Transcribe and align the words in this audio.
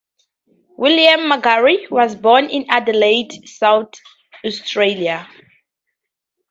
William 0.79 1.19
Magarey 1.29 1.87
was 1.91 2.15
born 2.15 2.45
in 2.49 2.65
Adelaide, 2.71 3.47
South 3.47 3.91
Australia. 4.43 5.29